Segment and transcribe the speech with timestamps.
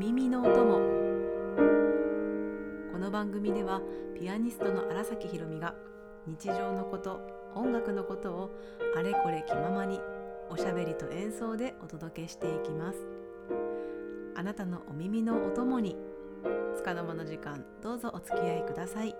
[0.00, 0.80] 耳のお供。
[2.90, 3.82] この番組では
[4.18, 5.74] ピアニストの荒崎ひろみが
[6.26, 7.20] 日常のこと
[7.54, 8.50] 音楽のことを
[8.96, 10.00] あれこれ気ままに
[10.48, 12.98] おしゃべりと演奏でお届けしていきます。
[14.36, 15.98] あなたのお耳のお供に
[16.82, 19.14] 束の間の時間どうぞお付き合いください。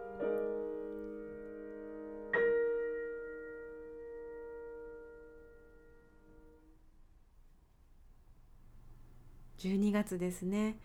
[9.61, 10.77] 12月ですね。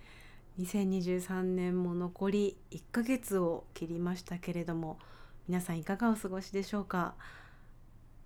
[0.60, 5.00] 2023年も残り1ヶ月を切りましたけれども
[5.48, 7.16] 皆さんいかがお過ごしでしょうか？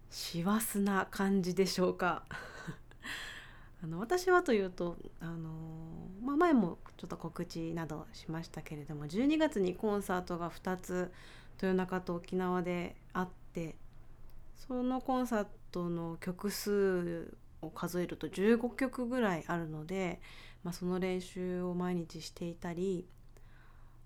[0.10, 2.24] 師走な感じでしょうか？
[3.84, 11.12] あの私はというとあの、まあ、前もちょっと告知などしましたけれども12月にコンサートが2つ
[11.62, 13.76] 豊中と沖縄であって
[14.56, 20.20] そのコンサートの曲数を数えると15曲ぐらいあるので、
[20.64, 23.06] まあ、その練習を毎日していたり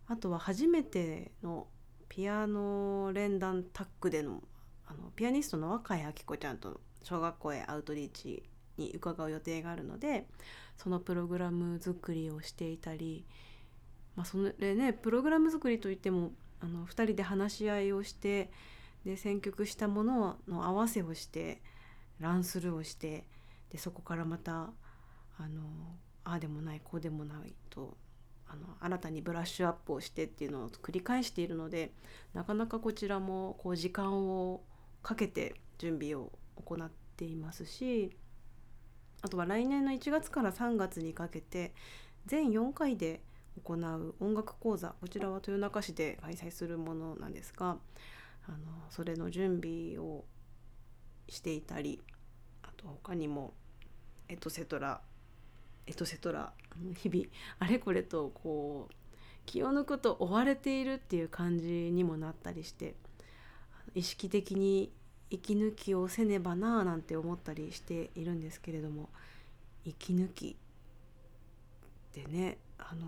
[0.08, 1.68] あとは初めての
[2.10, 4.42] ピアノ連弾タッグでの
[4.86, 8.44] あのピアニストの若井明子ちゃんと小学校へアウトリーチ
[8.78, 10.28] に伺う予定があるので
[10.78, 13.26] そのプログラム作りをしていたり、
[14.16, 18.52] まあ、それねプログラム作りといってもあの2人で話し合いをして
[19.06, 21.62] で選曲したものの合わせをして
[22.20, 23.26] ランスルーをして
[23.74, 24.70] でそこからまた
[25.38, 25.64] あの
[26.24, 27.98] ああでもないこうでもないと
[28.48, 31.92] あの新たにブラッシュアップをしてっていうのを繰り返しているので
[32.34, 34.62] なかなかこちらもこう時間を
[35.02, 36.32] かけて準備を
[36.64, 38.16] 行っていますし
[39.24, 41.74] あとは来年の1月から3月にかけて
[42.28, 43.22] 全4回で
[43.64, 47.78] 行う音楽講座こちらは豊中市で開催するものなんですが
[48.48, 48.58] あの
[48.90, 50.26] それの準備を
[51.30, 52.02] していたり
[52.62, 53.54] あと他にも
[54.30, 55.02] エトセトラ
[55.86, 56.54] エトセトラ
[56.96, 57.26] 日々
[57.60, 58.94] あれこれとこう
[59.46, 62.95] 気を抜くと追われているっていう感じにもなったりして
[63.94, 64.92] 意識的に
[65.30, 69.10] 息抜きをせねばなあなんて思ったりしているんですけれども
[69.83, 73.08] 息抜きってねあの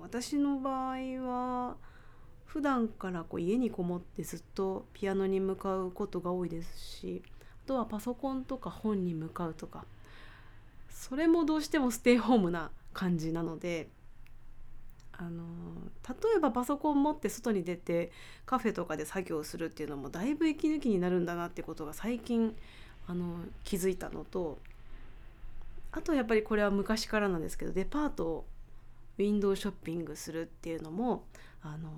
[0.00, 1.76] 私の場合は
[2.44, 7.22] 普段からこう家にこもってずっとピアノに向かうことが多いですし
[7.64, 9.84] あとはパソコンとか本に向かうとか
[10.96, 13.88] それもどうしてもステイホームな感じなので
[15.12, 15.44] あの
[16.08, 18.10] 例えばパソコン持って外に出て
[18.46, 22.56] カフェとかで作業するっていうのもだいぶ息抜きになるんだなってことが最近
[23.06, 24.58] あの気づいたのと
[25.92, 28.46] あとやっぱりこれは昔からなんですけどデパートを
[29.18, 31.24] ウィンドウショッピングするっていうのも
[31.62, 31.90] あの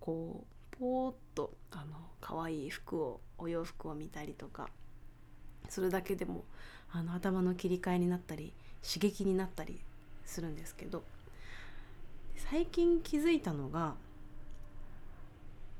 [0.00, 4.68] こうポーッとあの可愛い服をお洋服を見たりとか
[5.68, 6.44] それだけでも
[6.92, 9.80] あの頭の切り替えになったり刺激になったり
[10.24, 11.02] するんですけど
[12.36, 13.94] 最近気づいたのが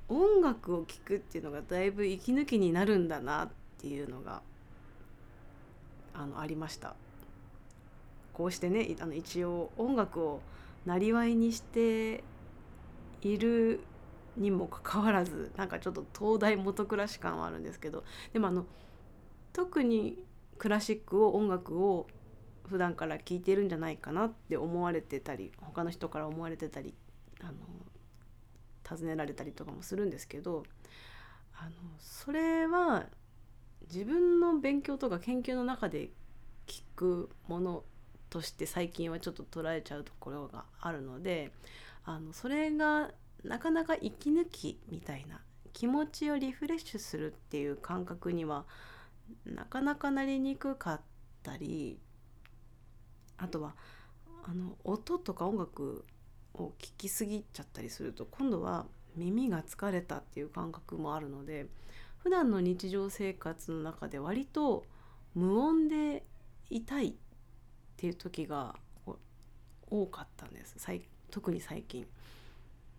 [0.09, 4.43] 音楽を聴くっていうのがだいぶ息抜きになるんだなっていうのが
[6.15, 6.95] あのありました。
[8.35, 10.41] こうしてねあの一応音楽を
[10.87, 12.25] なりわいにして
[13.23, 13.81] いる
[14.37, 18.65] にもかかわらずなんかちょっと東大元暮らし感はあるんですけどでもあの
[19.53, 20.17] 特に
[20.63, 22.07] クラシックを音楽を
[22.69, 26.95] 普段から聞いてるんじゃないかなって思われてたり他の人から思われてたり
[27.41, 27.53] あの
[28.89, 30.63] 尋ねられたりとかもするんですけど
[31.59, 33.07] あのそれは
[33.93, 36.11] 自分の勉強とか研究の中で
[36.69, 37.83] 聞くもの
[38.31, 41.51] として最近はちょっと捉えちゃうところがあるので
[42.05, 43.11] あのそれが
[43.43, 45.41] なかなか息抜きみたいな
[45.73, 48.65] 気持ちをリフレッシュするっていう感覚には
[49.47, 51.01] なかなかなりにくかっ
[51.43, 51.99] たり
[53.37, 53.75] あとは
[54.45, 56.05] あの音とか音楽
[56.55, 61.67] を聴きすぎちゃったりすると今度は耳が疲れたっていう感覚もあるので
[62.19, 64.85] 普段の日常生活の中で割と
[65.35, 66.25] 無音で
[66.71, 67.15] いたいっ
[67.97, 68.77] ていう時が
[69.91, 70.77] 多かったんです
[71.31, 72.07] 特に最近。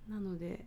[0.09, 0.65] なので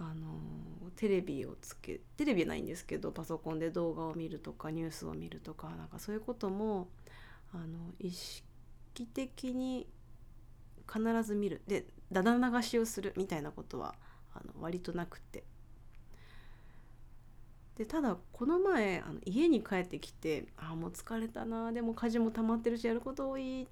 [0.00, 6.88] あのテレビをつけテレビないんですけどパソコンで動画を見るとかニュースを見るとかなんかそういうことも
[7.52, 7.64] あの
[7.98, 8.44] 意識
[9.12, 9.88] 的に
[10.90, 11.62] 必ず見る。
[11.66, 13.94] でだだ流しをするみたいなことは
[14.32, 15.44] あの割となくて。
[17.76, 23.68] でただこの前あの家に帰ってきてあもう疲れたなでも家事も溜まってるしやること多い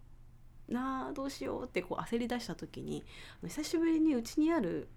[0.68, 3.04] などうしようってこう焦り出した時に
[3.42, 4.88] 久しぶりにうちにある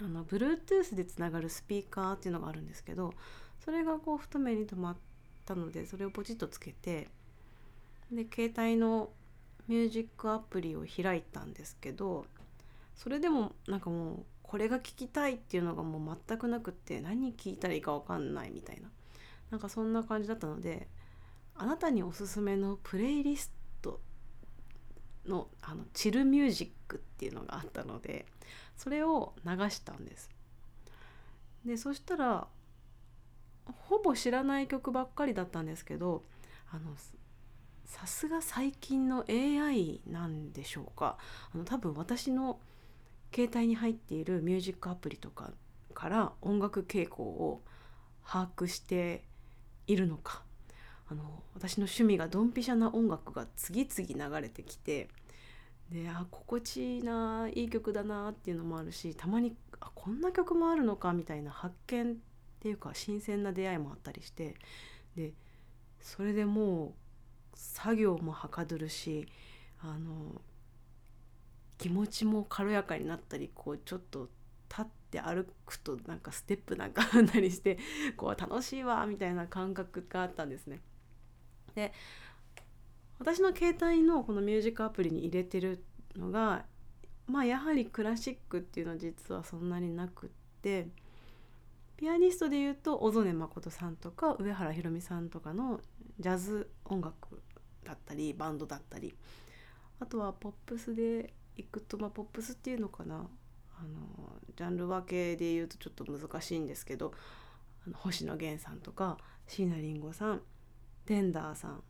[0.00, 3.12] あの Bluetooth でつながるスピーカーっていうのがあるんですけど
[3.64, 4.96] それがこう太目に留まっ
[5.44, 7.08] たのでそれをポチッとつけて
[8.10, 9.10] で携帯の
[9.68, 12.26] ミュージックアプリを開いたんですけど
[12.96, 18.88] それでもなんかもうこれが聞きたいっていうのがもう全くなくって何聞いたらいいか分かんないみたいな
[19.50, 20.88] なんかそんな感じだったので
[21.54, 24.00] あなたにおすすめのプレイリスト
[25.26, 28.26] のあのチルミュージックっていうのがあったので
[28.80, 30.30] それを流したんです。
[31.66, 32.48] でそしたら
[33.66, 36.24] ほぼ知らない曲ばっかりだったんですけど
[36.72, 36.94] あの
[37.84, 41.18] さすが最近の AI なんでしょうか
[41.54, 42.58] あの多分私の
[43.34, 45.50] 携帯に入っているミュージックアプリとか
[45.92, 47.62] から音楽傾向を
[48.26, 49.24] 把握して
[49.86, 50.42] いるのか
[51.10, 55.08] あの私の趣味がドンピシャな音楽が次々流れてきて
[55.90, 62.14] であ心地いいないい曲だなっていうのもあるしたまにあこんな曲もあるのかみたいな発見っ
[62.60, 64.54] ていうか新鮮な出会いもあったりして
[65.16, 65.32] で
[66.00, 66.92] それでもう
[67.54, 69.26] 作業もはかどるし
[69.82, 70.40] あの
[71.78, 74.28] 気持ちも軽やかになったりこうちょっと
[74.68, 77.78] 立って歩くとなんかステップなんか踏んだりして
[78.16, 80.80] こう楽しいわみたいな感覚があったんですね。
[81.74, 81.92] で
[83.20, 85.84] 私の携帯のこのミュージックアプリに入れてる
[86.16, 86.64] のが
[87.26, 90.30] まあやはりクラシックっていうのは実はそんなになくっ
[90.62, 90.88] て
[91.98, 95.80] ピアニストでいうと小曽根誠さんとか上原ひろみさんとかの
[96.18, 97.42] ジャズ音楽
[97.84, 99.14] だったりバンドだったり
[100.00, 103.28] あとはポップスでいくとまあポップスっていうのかな。
[103.78, 107.14] あのジャンル分けで言うとちょっと難しいんですけど
[107.86, 109.16] あの星野源さんとか
[109.46, 110.42] 椎名林檎さん
[111.06, 111.82] TENDREさん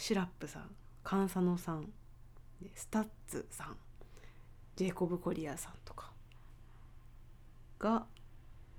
[0.00, 0.70] SIRUPさん
[1.04, 1.90] Kan Sanoさん
[2.74, 3.76] STUTSさん
[4.74, 6.10] ジェイコブ・コリアーさんとか
[7.78, 8.06] が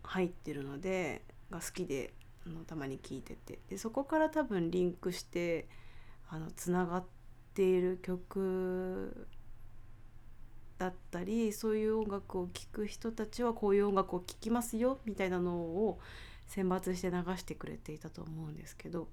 [0.01, 1.21] 入ってるので
[1.51, 2.15] が好きで
[2.47, 3.59] あのたまに聞いてて。
[3.69, 5.67] でそこから多分リンクして
[6.27, 7.05] あのつながっ
[7.53, 9.27] ている曲
[10.79, 15.99] だったりそういう音楽を聴く人たちはこういう音楽を聴きますよみたいなのを
[16.47, 19.07] 選抜して流してくれていたと思うんですけど。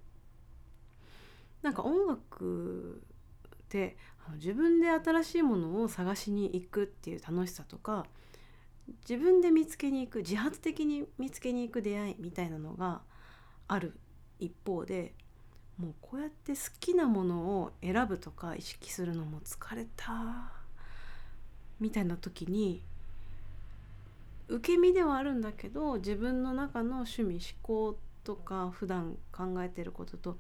[1.63, 3.03] なんか音楽
[3.55, 3.97] って
[4.35, 8.07] 自分で新しいものを探しに行くっていう楽しさとか
[9.09, 13.03] 自分で見つけに行く自発的に見つけに行く出会いみたいなのが
[13.67, 13.95] ある
[14.39, 15.15] 一方で
[15.79, 20.53] もうこうやって好きなものを選ぶとか意識するのも疲れた
[21.79, 22.83] みたいな時に
[24.49, 30.39] 受け身ではあるんだけど自分の中の趣味思考とか普段考えてることと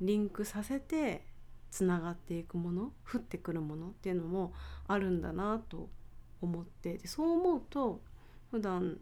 [0.00, 1.24] リンクさせて
[1.70, 4.52] つながっていくもの降ってくるものっていうのも
[4.86, 5.88] あるんだなと
[6.40, 8.00] 思ってでそう思うと
[8.50, 8.98] 普段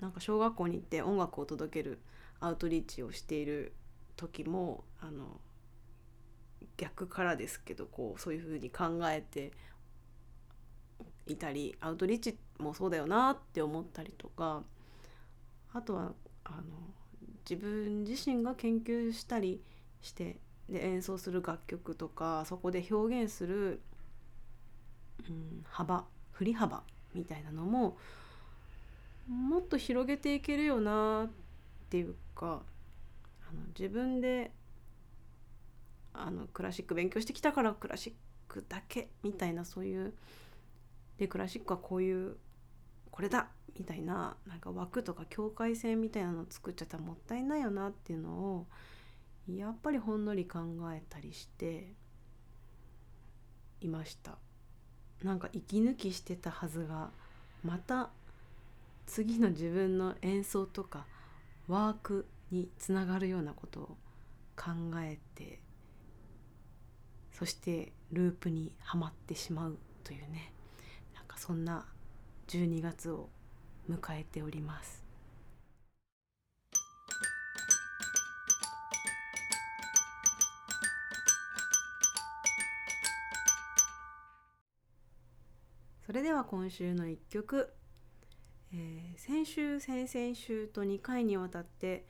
[0.00, 2.00] なんか小学校に行って音楽を届ける
[2.40, 3.74] アウトリーチをしている
[4.16, 5.40] 時もあの
[6.76, 9.52] 逆からですけどこうそういうふうに考えて
[11.26, 14.62] いたりアウトリーチもそうだよなって思ったりとか
[15.72, 16.12] あとは
[16.44, 16.62] あの
[17.48, 19.60] 自分自身が研究したり
[20.02, 20.36] して
[20.68, 23.80] で演奏する楽曲とかそこで表現する、
[25.28, 26.82] うん、幅振り幅
[27.14, 27.96] みたいなのも
[29.28, 31.28] もっと広げていけるよなっ
[31.88, 32.62] ていうか
[33.48, 34.52] あの自分で
[36.12, 38.12] あのクラシック勉強してきたからクラシッ
[38.48, 40.14] クだけみたいなそういう
[41.18, 42.36] でクラシックはこういう
[43.10, 48.66] これだみたいななんか枠とか境界線みたいなのを作っちゃったらもったいないよなっていうのを
[49.48, 50.60] やっぱりほんのり考
[50.92, 51.94] えたりして
[53.80, 54.38] いました。
[55.22, 57.10] なんか息抜きしてたはずが
[57.62, 58.10] また
[59.06, 61.04] 次の自分の演奏とか
[61.68, 63.96] ワークにつながるようなことを
[64.56, 65.60] 考えて
[67.32, 70.52] そしてループにはまってしまうというね
[71.14, 71.86] なんかそんな
[72.48, 73.28] 12月を
[73.90, 74.99] 迎えております。
[86.10, 87.72] それでは今週の1曲、
[88.74, 92.04] えー、先週先々週と2回にわたって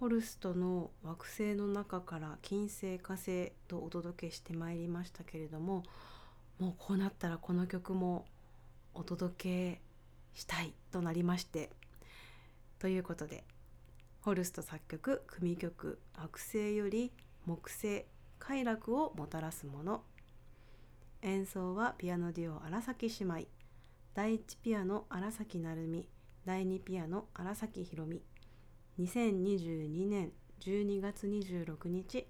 [0.00, 5.84] ホルストの惑星の中から金星火星とお届けしてまいりましたけれども
[6.58, 8.24] もうこうなったらこの曲も
[8.94, 9.80] お届け
[10.34, 11.70] したいとなりまして
[12.80, 13.44] ということで
[14.22, 17.12] ホルスト作曲組曲「惑星より
[17.44, 18.06] 木星
[18.40, 20.02] 快楽をもたらすもの」
[21.26, 23.48] 演奏はピアノデュオ荒崎姉妹。
[24.14, 26.08] 第1ピアノ荒崎成美。
[26.44, 28.22] 第2ピアノ荒崎宏美。
[29.00, 30.30] 2022年
[30.60, 32.28] 12月26日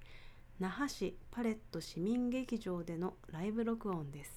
[0.58, 4.35] 那覇市パレット市民劇場でのライブ録音です。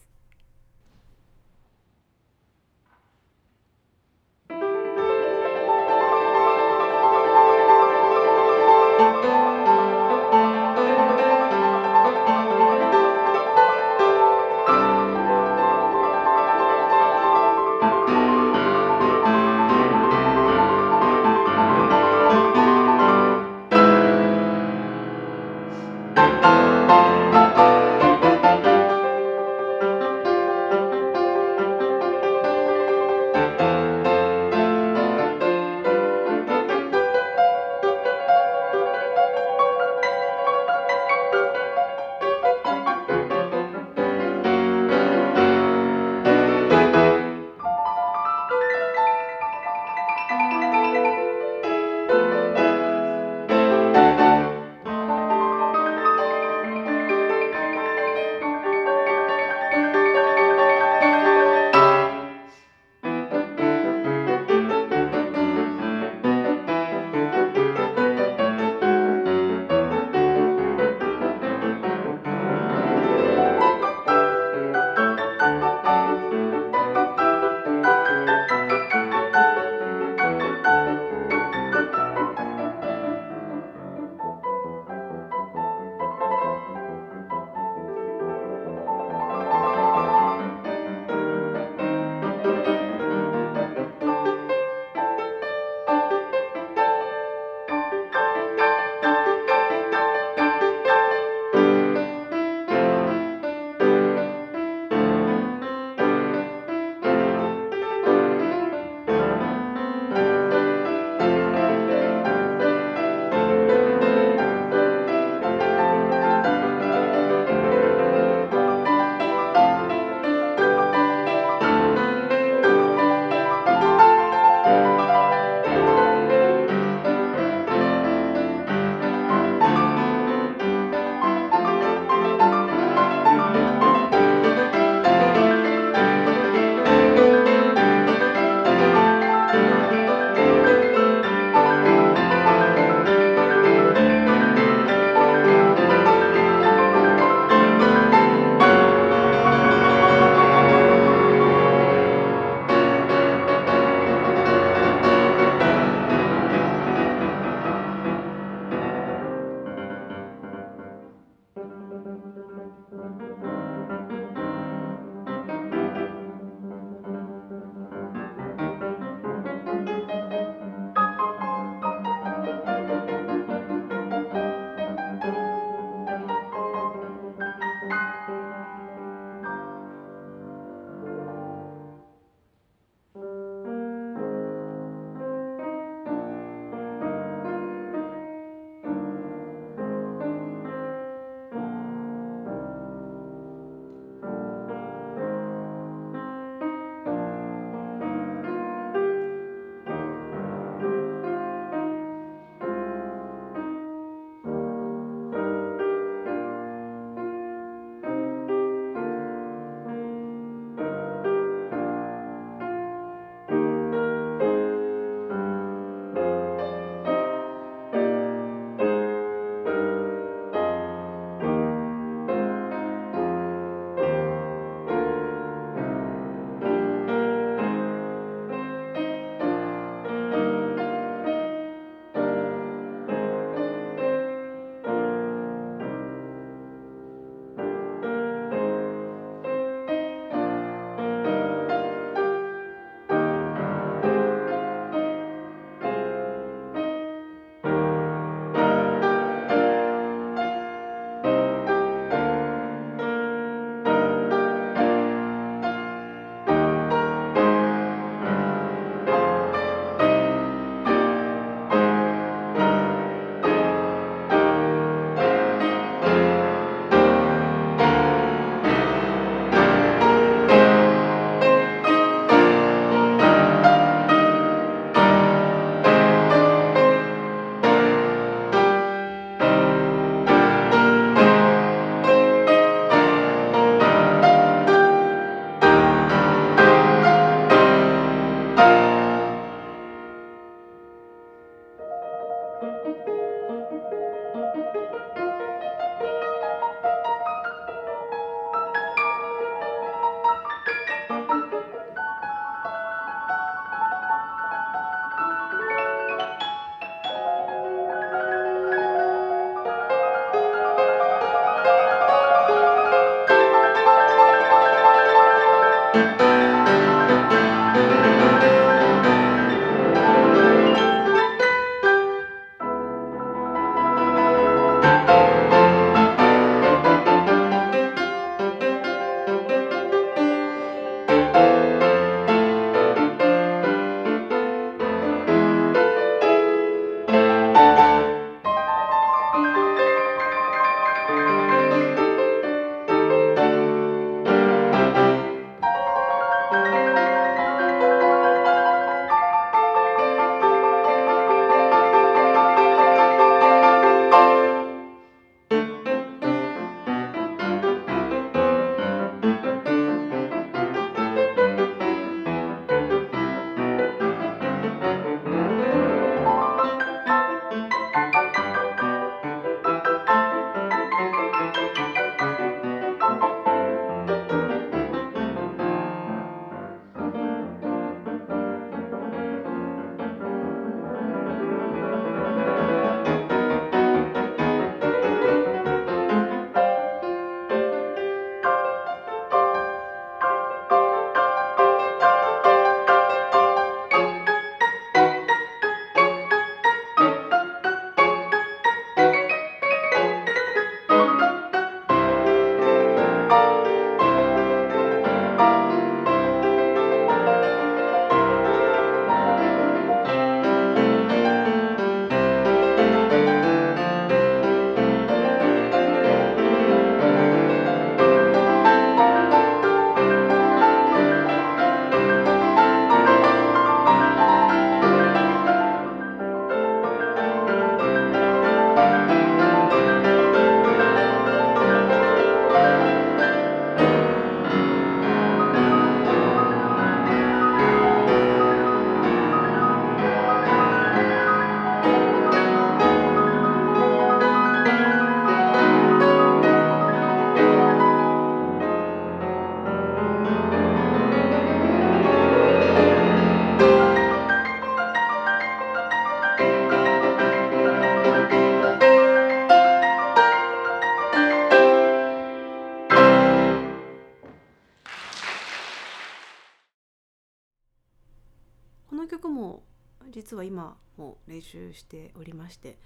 [469.00, 469.64] この曲も
[470.12, 472.77] 実は今も練習しておりまして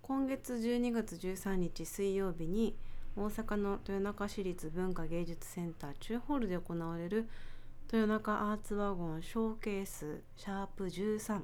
[0.00, 2.74] 今月12月13日水曜日に
[3.18, 7.28] 大阪の豊中市立文化芸術センター中ホールで行われる
[7.92, 11.42] 豊中アーツワゴンショーケースシャープ13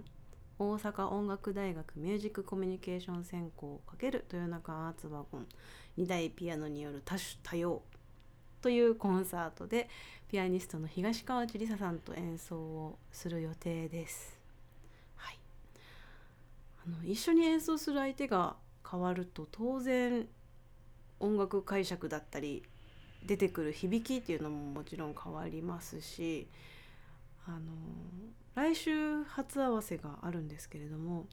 [0.59, 5.47] 大阪音楽大学ミュージックコミュニケーション専攻×豊中アーツワゴン
[5.99, 7.83] 2台ピアノによる多種多様
[8.64, 9.90] というコンサートで
[10.27, 14.40] ピアニストの東川内梨沙さんと演奏をする予定です。
[15.16, 15.38] はい、
[16.87, 18.57] あの一緒に演奏する相手が
[18.90, 20.27] 変わると当然
[21.20, 22.62] 音楽解釈だったり
[23.27, 26.48] 出てくる響きっていうのももちろん変わりますし
[27.46, 27.59] あの
[28.55, 31.27] 来週初合わせがあるんですけれども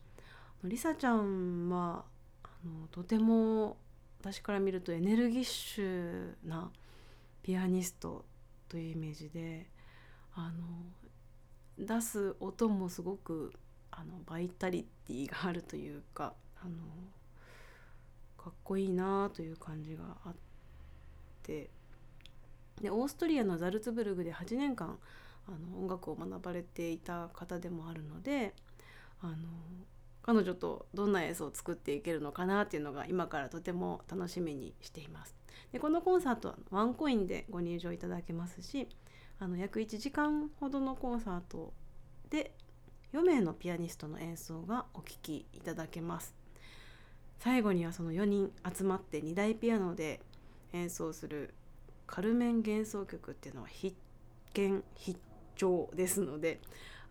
[0.66, 2.04] りさちゃんは
[2.44, 3.78] あのとても
[4.20, 6.70] 私から見るとエネルギッシュな
[7.44, 8.26] ピアニスト
[8.70, 9.68] というイメージで
[10.36, 13.54] あの出す音もすごく
[13.90, 16.72] あのバイタリティがあるというかあの
[18.38, 20.34] かっこいいなという感じがあっ
[21.44, 21.70] て
[22.82, 24.98] でオーストリアのザルツブルグで8年間
[25.48, 28.54] あの音楽を学ばれていた方でもあるので
[29.22, 29.36] あの
[30.24, 35.41] 彼女とどんな演奏を作っていけるのかなっていうのが今からとても楽しみにしています。
[35.72, 38.88] でこのコンサートはワンコインでご入場いただけますし
[39.40, 41.74] あの約1時間ほどのコンサート
[42.30, 42.54] で
[43.14, 46.34] 4名のピアニストの演奏がお聴きいただけます。
[47.40, 50.22] 最後にはその4人集まって2台ピアノで
[50.74, 51.56] 演奏する
[52.06, 53.98] カルメン幻想曲っていうのは必
[54.54, 55.20] 見必
[55.56, 56.60] 聴ですので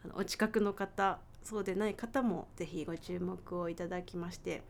[0.05, 4.62] あのお近くの方そうでない方も是非ご注目をいただきまして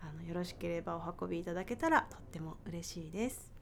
[0.00, 3.56] あのよろしければお運びいただけたらとっても嬉しいです。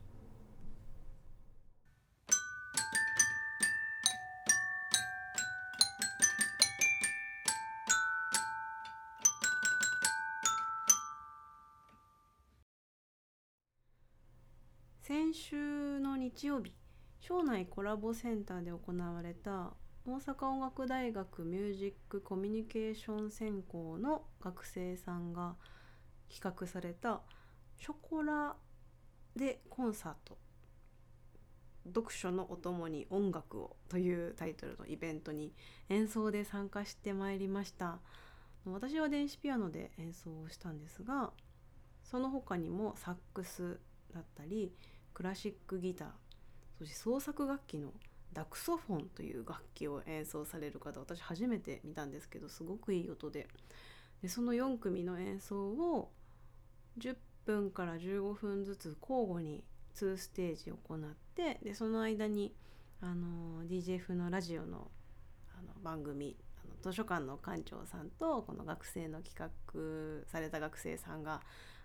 [15.03, 16.73] 先週の日曜日
[17.21, 19.75] 庄内コラボセンターで行われた
[20.07, 25.57] 大阪音楽大学ミュージックコミュニケーション専攻の学生さんが
[26.29, 27.23] 企画された
[27.79, 28.57] 「ショコラ
[29.37, 30.39] でコンサート」
[31.87, 35.53] 読書のお供に音楽を」というタイトルのイベントに
[35.89, 38.01] 演奏で参加してまいりました。
[38.73, 41.33] 私は電子ピアノで演奏をしたんですが
[42.03, 43.79] その他にもサックス
[44.15, 44.73] だったり
[45.13, 46.09] クラシックギター
[46.79, 47.93] そして創作楽器の
[48.33, 53.47] ダクソフォンという楽器を演奏される方私初めて見たんですけどすごくいい音で
[54.25, 56.11] でその4組の演奏を
[56.99, 59.63] 10分から15分ずつ交互に
[59.97, 60.99] 2ステージ行っ
[61.35, 62.55] てでその間に
[63.03, 64.91] あの DJF のラジオの
[65.55, 71.43] あの番組あの図書館の館長さんとこの学生の企画された学生さんが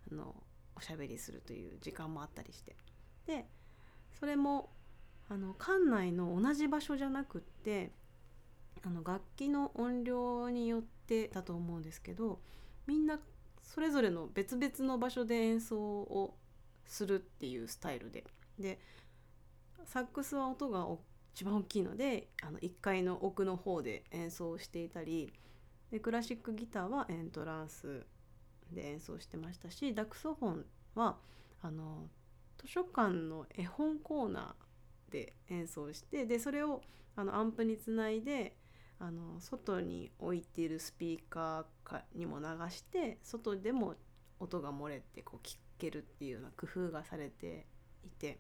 [0.10, 0.34] あの
[0.78, 2.78] おしゃべりするという時間もあったりして。
[3.28, 3.50] で
[4.18, 4.70] それも
[5.28, 7.92] あの館内の同じ場所じゃなくって
[8.86, 10.99] あの楽器の音量によって
[11.34, 12.40] だと思うんですけど
[12.88, 13.20] みんな
[13.62, 16.36] それぞれの別々の場所で演奏を
[16.86, 18.24] するっていうスタイルで。
[18.58, 18.80] で
[19.86, 20.88] サックスは音が
[21.34, 25.32] 一番大きいのであの1階の奥の方で演奏していたり
[25.92, 28.06] でクラシックギターはエントランス
[28.72, 31.18] で演奏してましたしダクソフォンは
[31.62, 32.08] あの
[32.58, 36.82] 図書館の絵本コーナーで演奏してでそれを
[37.16, 38.56] あのアンプにつないで
[39.00, 43.96] あの外に置いているスピーカーにも流して外でも
[44.40, 47.66] 音が漏れてこう聞けるっていうような工夫がされて
[48.06, 48.40] いて。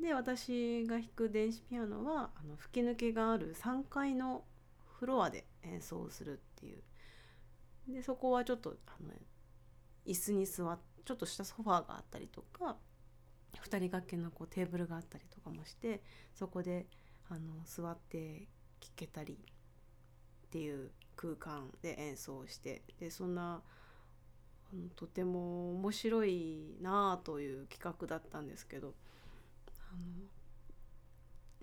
[0.00, 4.44] で私が弾く電子ピアノはあの吹き抜けがある3階の
[5.00, 6.82] フロアで演奏するっていう。
[7.88, 9.12] でそこはちょっとあの
[10.06, 12.76] 椅子に座ってちょっとしたソファーがあったりとか
[13.54, 16.02] 2人掛けのこうテーブルがあったりとかもして
[16.34, 16.86] そこで
[17.30, 18.46] あの座って
[18.80, 23.60] 聴けたりっていう空間で演奏してでそんな
[24.96, 28.94] とても面白いなあという企画だったんですけど
[29.90, 29.96] あ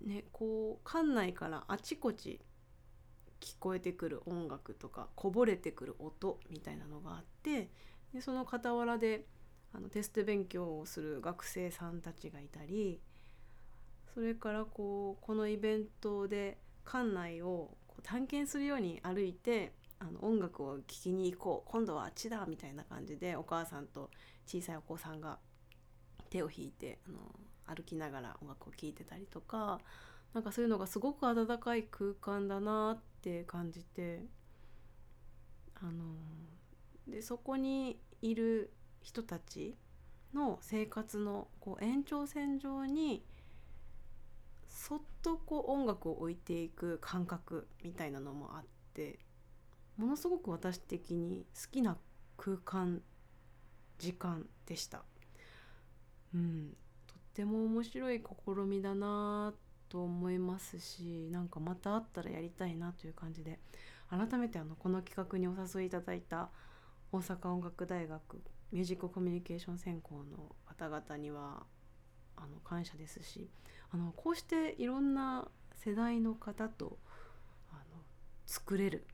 [0.08, 2.40] のねこう館内からあちこち
[3.40, 7.70] 聞こえてくる音楽とかこぼれてくる音みたいなのがあって
[8.14, 9.26] でその傍らで
[9.74, 13.00] あのテスト勉強をする学生さんたちがいたり
[14.14, 17.72] それからこうこのイベントで館内を
[18.04, 24.10] 探検するように歩いてあの音楽を聴きに行こう今度はあっちだみたいな感じでお母さんと
[24.46, 25.40] 小さいお子さんが
[26.30, 29.80] 手を引いてあの歩きながら音楽を聴いてたりとか
[30.34, 34.24] なんかそういうのがすごく温かい空間だなって感じて
[35.76, 36.16] あの
[37.08, 38.72] でそこにいる
[39.02, 39.76] 人たち
[40.34, 43.24] の生活のこう延長線上に
[44.76, 49.20] そっとこう音楽を置いていく感覚みたいなのもあって
[49.98, 51.98] ものすごく私的に好きな
[52.36, 53.02] 空間
[53.98, 55.04] 時間でした。
[56.34, 56.76] うん、
[57.08, 59.54] とっても面白い試みだな
[59.88, 63.60] と思いますしなんかまたあったらやりたいなという感じで
[64.10, 66.50] 改めてあのこの企画にお誘いいただいた
[67.14, 68.42] 大阪音楽大学
[68.74, 71.64] ミュージックコミュニケーション専攻の方々には
[72.36, 73.48] あの感謝ですし
[73.92, 76.98] あのこうしていろんな世代の方と
[77.72, 78.02] あの
[78.46, 79.06] 作れる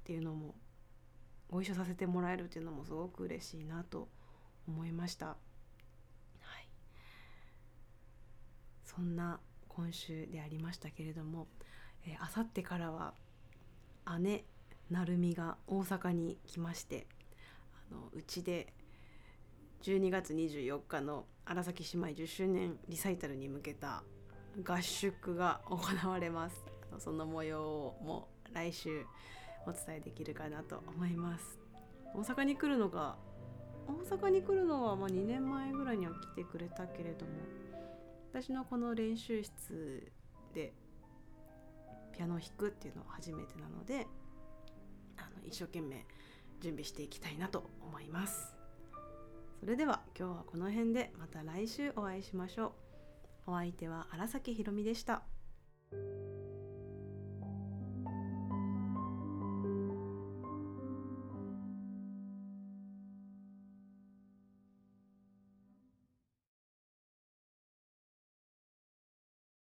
[0.00, 0.54] っていうのも
[1.50, 4.08] ご一緒させてもらえるっていうのもすごく嬉しいなと
[4.66, 5.26] 思いました。
[5.26, 5.34] は
[6.60, 6.68] い、
[8.84, 11.46] そんな今週でありましたけれども
[12.20, 13.14] あさってからは
[14.20, 14.44] 姉
[14.90, 17.06] 成美が大阪に来まして
[18.12, 18.72] うちで
[19.82, 24.02] 12月24日の荒崎姉妹10周年リサイタルに向けた
[24.62, 26.62] 合宿が行われます。
[26.98, 29.06] その模様も来週
[29.66, 31.58] お伝えできるかなと思います。
[32.14, 33.16] 大阪に来るのが
[33.86, 37.32] 大阪に来るのはま2年前ぐらいには来てくれたけれども
[38.30, 40.12] 私のこの練習室
[40.52, 40.74] で
[42.12, 44.06] ピアノを弾くっていうのは初めてなので
[45.16, 46.04] あの一生懸命
[46.60, 48.57] 準備していきたいなと思います。
[49.60, 52.74] それでは今日はこの辺でまた来週お会いしましょ
[53.46, 55.22] うお相手は荒崎ひろみでした。